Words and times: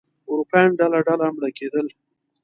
اروپایان 0.29 0.71
ډله 0.79 0.99
ډله 1.07 1.27
مړه 1.35 1.49
کېدل. 1.57 1.87